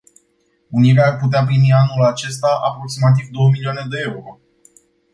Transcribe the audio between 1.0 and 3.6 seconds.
ar putea primi anul acesta aproximativ două